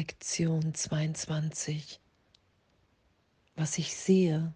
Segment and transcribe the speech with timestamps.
[0.00, 2.00] Lektion 22.
[3.54, 4.54] Was ich sehe,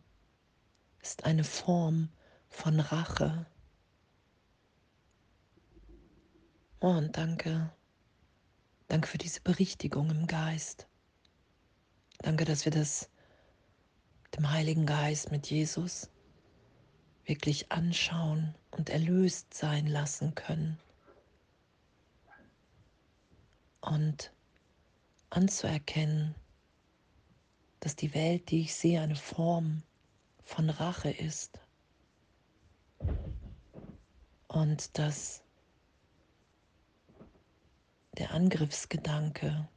[1.03, 2.09] ist eine Form
[2.49, 3.45] von Rache.
[6.81, 7.71] Oh, und danke.
[8.89, 10.87] Danke für diese Berichtigung im Geist.
[12.21, 13.11] Danke, dass wir das
[14.35, 16.09] dem Heiligen Geist mit Jesus
[17.27, 20.79] wirklich anschauen und erlöst sein lassen können.
[23.83, 24.34] Und
[25.35, 26.35] anzuerkennen,
[27.81, 29.83] dass die Welt, die ich sehe, eine Form
[30.43, 31.59] von Rache ist.
[34.49, 35.43] Und dass
[38.17, 39.69] der Angriffsgedanke,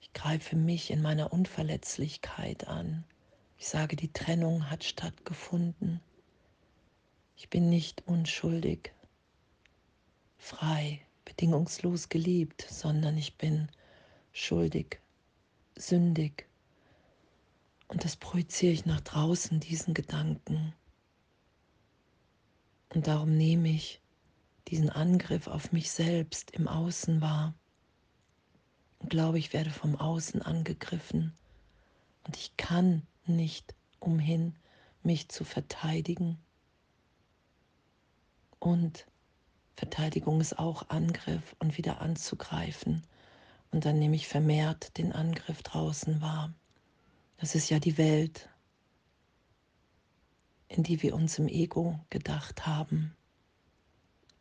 [0.00, 3.04] ich greife mich in meiner Unverletzlichkeit an.
[3.56, 6.00] Ich sage, die Trennung hat stattgefunden.
[7.36, 8.92] Ich bin nicht unschuldig,
[10.36, 13.68] frei, bedingungslos geliebt, sondern ich bin
[14.34, 15.00] schuldig,
[15.76, 16.46] sündig.
[17.88, 20.74] Und das projiziere ich nach draußen, diesen Gedanken.
[22.90, 24.00] Und darum nehme ich
[24.68, 27.54] diesen Angriff auf mich selbst im Außen wahr.
[28.98, 31.32] Und glaube, ich werde vom Außen angegriffen.
[32.24, 34.56] Und ich kann nicht umhin,
[35.02, 36.38] mich zu verteidigen.
[38.58, 39.06] Und
[39.76, 43.06] Verteidigung ist auch Angriff und wieder anzugreifen.
[43.74, 46.54] Und dann nehme ich vermehrt den Angriff draußen wahr.
[47.38, 48.48] Das ist ja die Welt,
[50.68, 53.16] in die wir uns im Ego gedacht haben.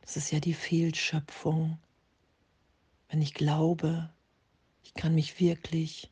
[0.01, 1.79] Das ist ja die Fehlschöpfung.
[3.09, 4.13] Wenn ich glaube,
[4.83, 6.11] ich kann mich wirklich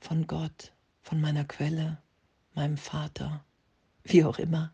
[0.00, 2.02] von Gott, von meiner Quelle,
[2.54, 3.44] meinem Vater,
[4.04, 4.72] wie auch immer,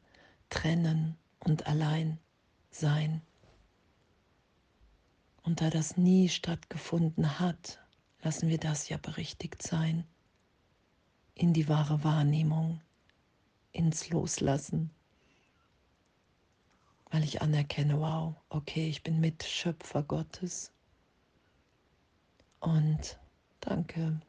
[0.49, 2.21] trennen und allein
[2.71, 3.21] sein.
[5.51, 7.81] Und da das nie stattgefunden hat,
[8.23, 10.07] lassen wir das ja berichtigt sein,
[11.35, 12.81] in die wahre Wahrnehmung,
[13.73, 14.93] ins Loslassen,
[17.11, 20.71] weil ich anerkenne, wow, okay, ich bin Mitschöpfer Gottes.
[22.61, 23.19] Und
[23.59, 24.21] danke.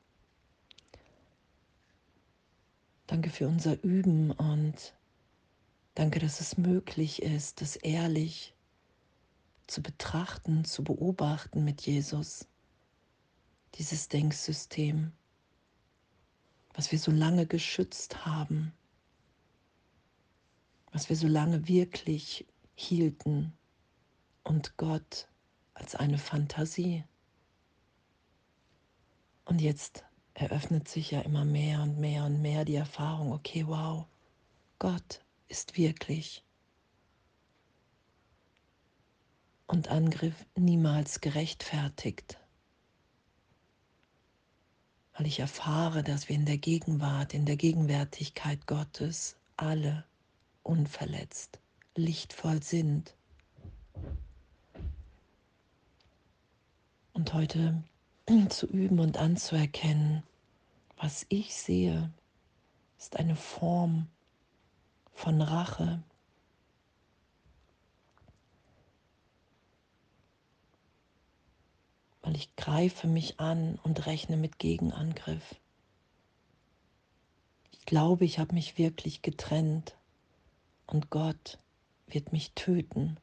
[3.05, 4.95] Danke für unser Üben und
[5.93, 8.55] danke, dass es möglich ist, das ehrlich
[9.71, 12.45] zu betrachten, zu beobachten mit Jesus
[13.75, 15.13] dieses Denksystem,
[16.73, 18.73] was wir so lange geschützt haben,
[20.91, 22.45] was wir so lange wirklich
[22.75, 23.53] hielten
[24.43, 25.29] und Gott
[25.73, 27.05] als eine Fantasie.
[29.45, 30.03] Und jetzt
[30.33, 34.05] eröffnet sich ja immer mehr und mehr und mehr die Erfahrung, okay, wow,
[34.79, 36.43] Gott ist wirklich.
[39.71, 42.41] Und Angriff niemals gerechtfertigt
[45.21, 50.03] weil ich erfahre, dass wir in der Gegenwart, in der Gegenwärtigkeit Gottes alle
[50.63, 51.59] unverletzt,
[51.95, 53.15] lichtvoll sind.
[57.13, 57.83] Und heute
[58.49, 60.23] zu üben und anzuerkennen,
[60.97, 62.11] was ich sehe,
[62.97, 64.07] ist eine Form
[65.13, 66.01] von Rache,
[72.41, 75.55] ich greife mich an und rechne mit Gegenangriff.
[77.69, 79.95] Ich glaube, ich habe mich wirklich getrennt
[80.87, 81.59] und Gott
[82.07, 83.19] wird mich töten.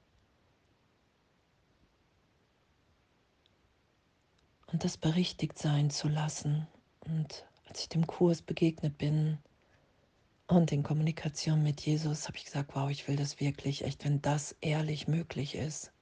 [4.68, 6.68] Und das berichtigt sein zu lassen.
[7.00, 9.38] Und als ich dem Kurs begegnet bin
[10.46, 14.22] und in Kommunikation mit Jesus, habe ich gesagt, wow, ich will das wirklich, echt, wenn
[14.22, 15.92] das ehrlich möglich ist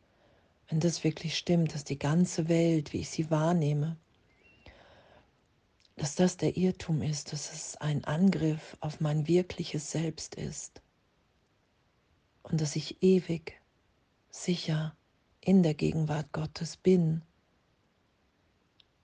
[0.69, 3.97] wenn das wirklich stimmt, dass die ganze Welt, wie ich sie wahrnehme,
[5.97, 10.83] dass das der Irrtum ist, dass es ein Angriff auf mein wirkliches Selbst ist
[12.43, 13.61] und dass ich ewig
[14.31, 14.97] sicher
[15.41, 17.23] in der Gegenwart Gottes bin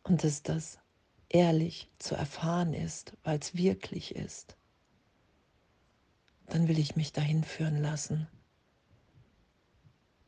[0.02, 0.78] und dass das
[1.28, 4.56] ehrlich zu erfahren ist, weil es wirklich ist,
[6.46, 8.28] dann will ich mich dahin führen lassen.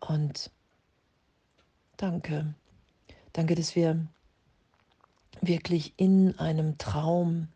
[0.01, 0.51] Und
[1.97, 2.55] Danke.
[3.33, 4.07] Danke, dass wir
[5.41, 7.49] wirklich in einem Traum,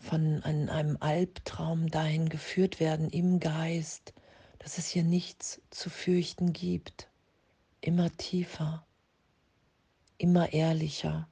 [0.00, 4.12] von einem Albtraum dahin geführt werden im Geist,
[4.58, 7.08] dass es hier nichts zu fürchten gibt.
[7.80, 8.86] Immer tiefer,
[10.18, 11.28] immer ehrlicher,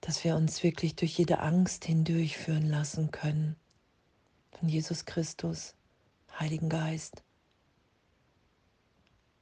[0.00, 3.56] dass wir uns wirklich durch jede Angst hindurchführen lassen können.
[4.52, 5.74] Von Jesus Christus,
[6.38, 7.22] Heiligen Geist.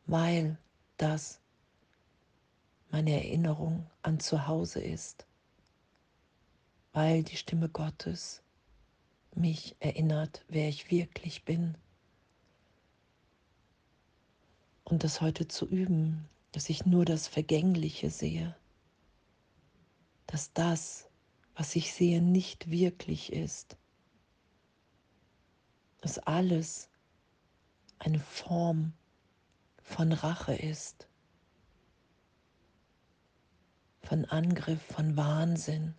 [0.06, 0.58] Weil
[0.98, 1.40] das
[2.90, 5.26] meine Erinnerung an zu Hause ist,
[6.92, 8.42] weil die Stimme Gottes
[9.34, 11.76] mich erinnert, wer ich wirklich bin.
[14.84, 18.56] Und das heute zu üben, dass ich nur das Vergängliche sehe,
[20.26, 21.08] dass das,
[21.54, 23.76] was ich sehe, nicht wirklich ist,
[26.00, 26.88] dass alles
[27.98, 28.92] eine Form
[29.88, 31.08] von Rache ist,
[34.02, 35.94] von Angriff, von Wahnsinn.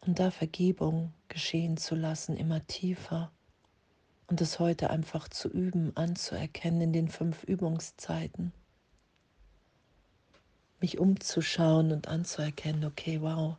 [0.00, 3.30] Und da Vergebung geschehen zu lassen, immer tiefer
[4.28, 8.52] und es heute einfach zu üben, anzuerkennen in den fünf Übungszeiten.
[10.80, 13.58] Mich umzuschauen und anzuerkennen, okay, wow,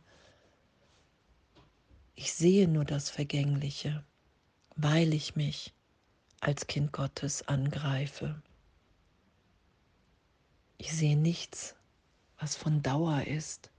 [2.14, 4.04] ich sehe nur das Vergängliche,
[4.76, 5.72] weil ich mich
[6.40, 8.40] als Kind Gottes angreife.
[10.78, 11.76] Ich sehe nichts,
[12.38, 13.70] was von Dauer ist,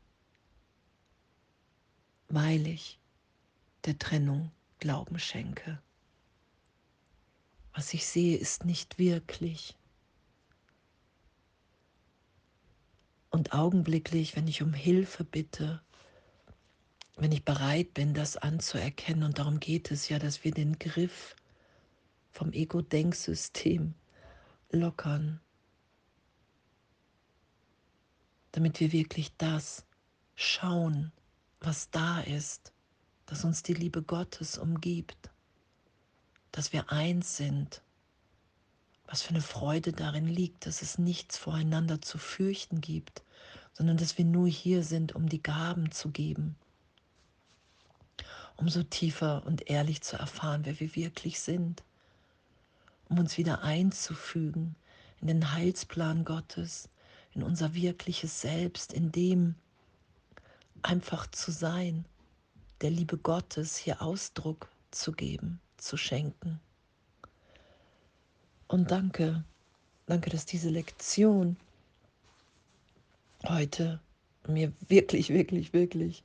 [2.29, 2.99] weil ich
[3.85, 5.81] der Trennung Glauben schenke.
[7.73, 9.75] Was ich sehe, ist nicht wirklich.
[13.29, 15.81] Und augenblicklich, wenn ich um Hilfe bitte,
[17.15, 21.36] wenn ich bereit bin, das anzuerkennen, und darum geht es ja, dass wir den Griff
[22.31, 23.94] vom Ego-Denksystem
[24.71, 25.39] lockern,
[28.51, 29.86] damit wir wirklich das
[30.36, 31.12] schauen,
[31.60, 32.74] was da ist,
[33.25, 35.33] dass uns die Liebe Gottes umgibt
[36.54, 37.81] dass wir eins sind.
[39.07, 43.24] Was für eine Freude darin liegt, dass es nichts voreinander zu fürchten gibt,
[43.74, 46.56] sondern dass wir nur hier sind, um die Gaben zu geben,
[48.57, 51.83] um so tiefer und ehrlich zu erfahren, wer wir wirklich sind,
[53.09, 54.75] um uns wieder einzufügen
[55.21, 56.89] in den Heilsplan Gottes,
[57.33, 59.55] in unser wirkliches Selbst, in dem
[60.81, 62.05] einfach zu sein,
[62.81, 66.59] der Liebe Gottes hier Ausdruck zu geben zu schenken.
[68.67, 69.44] Und danke,
[70.05, 71.57] danke, dass diese Lektion
[73.47, 74.00] heute
[74.47, 76.23] mir wirklich, wirklich, wirklich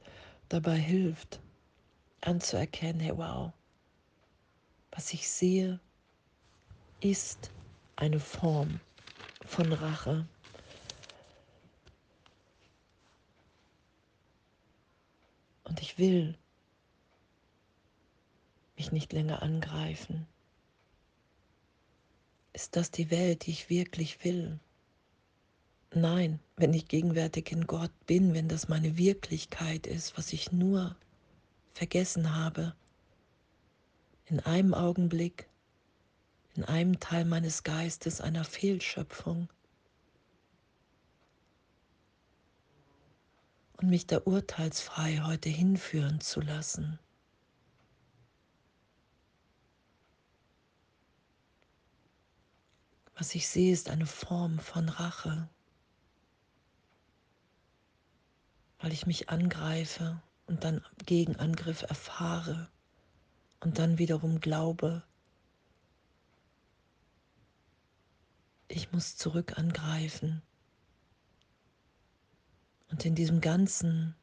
[0.48, 1.40] dabei hilft,
[2.20, 3.52] anzuerkennen, hey wow,
[4.90, 5.80] was ich sehe,
[7.00, 7.50] ist
[7.96, 8.80] eine Form
[9.46, 10.26] von Rache.
[15.64, 16.36] Und ich will
[18.76, 20.26] mich nicht länger angreifen?
[22.52, 24.58] Ist das die Welt, die ich wirklich will?
[25.94, 30.96] Nein, wenn ich gegenwärtig in Gott bin, wenn das meine Wirklichkeit ist, was ich nur
[31.78, 32.74] vergessen habe,
[34.24, 35.48] in einem Augenblick,
[36.56, 39.48] in einem Teil meines Geistes einer Fehlschöpfung.
[43.76, 46.98] Und mich da urteilsfrei heute hinführen zu lassen.
[53.14, 55.48] Was ich sehe, ist eine Form von Rache,
[58.80, 62.68] weil ich mich angreife und dann Gegenangriff erfahre
[63.60, 65.04] und dann wiederum glaube,
[68.68, 70.42] ich muss zurück angreifen.
[72.90, 74.14] Und in diesem ganzen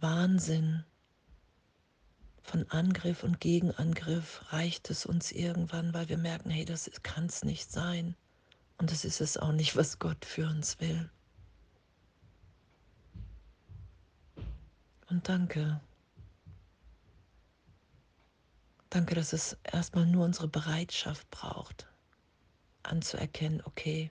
[0.00, 0.84] Wahnsinn
[2.42, 7.42] von Angriff und Gegenangriff reicht es uns irgendwann, weil wir merken, hey, das kann es
[7.42, 8.14] nicht sein.
[8.76, 11.10] Und das ist es auch nicht, was Gott für uns will.
[15.14, 15.80] Und danke.
[18.90, 21.86] Danke, dass es erstmal nur unsere Bereitschaft braucht,
[22.82, 24.10] anzuerkennen, okay,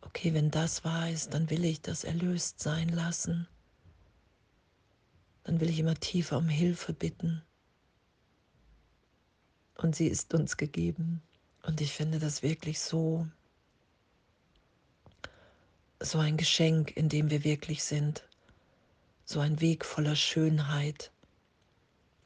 [0.00, 3.46] okay, wenn das wahr ist, dann will ich das erlöst sein lassen.
[5.44, 7.40] Dann will ich immer tiefer um Hilfe bitten.
[9.76, 11.22] Und sie ist uns gegeben.
[11.62, 13.28] Und ich finde das wirklich so,
[16.00, 18.26] so ein Geschenk, in dem wir wirklich sind.
[19.32, 21.10] So ein Weg voller Schönheit,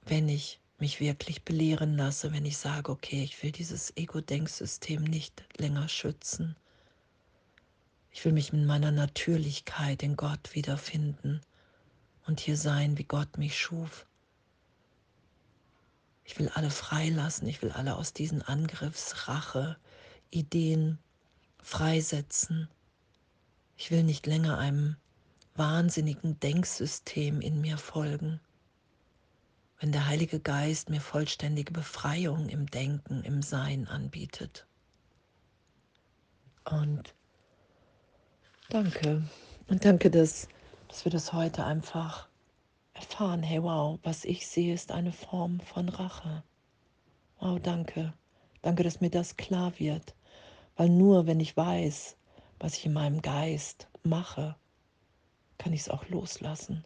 [0.06, 5.44] wenn ich mich wirklich belehren lasse, wenn ich sage, okay, ich will dieses Ego-Denksystem nicht
[5.56, 6.56] länger schützen.
[8.10, 11.40] Ich will mich in meiner Natürlichkeit in Gott wiederfinden
[12.26, 14.04] und hier sein, wie Gott mich schuf.
[16.24, 19.76] Ich will alle freilassen, ich will alle aus diesen Angriffsrache,
[20.32, 20.98] Ideen
[21.62, 22.68] freisetzen.
[23.76, 24.96] Ich will nicht länger einem
[25.58, 28.40] wahnsinnigen Denksystem in mir folgen.
[29.78, 34.66] Wenn der Heilige Geist mir vollständige Befreiung im Denken, im Sein anbietet.
[36.64, 37.14] Und
[38.70, 39.22] danke.
[39.68, 40.48] Und danke, dass,
[40.88, 42.28] dass wir das heute einfach
[42.94, 43.42] erfahren.
[43.42, 46.42] Hey, wow, was ich sehe, ist eine Form von Rache.
[47.38, 48.14] Wow, danke.
[48.62, 50.14] Danke, dass mir das klar wird.
[50.76, 52.16] Weil nur wenn ich weiß,
[52.58, 54.56] was ich in meinem Geist mache,
[55.58, 56.84] kann ich es auch loslassen.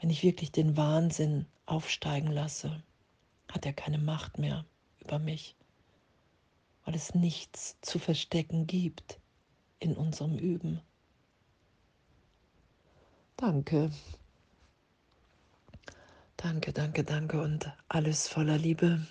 [0.00, 2.82] Wenn ich wirklich den Wahnsinn aufsteigen lasse,
[3.50, 4.64] hat er keine Macht mehr
[5.00, 5.56] über mich,
[6.84, 9.18] weil es nichts zu verstecken gibt
[9.80, 10.80] in unserem Üben.
[13.36, 13.90] Danke.
[16.36, 19.06] Danke, danke, danke und alles voller Liebe.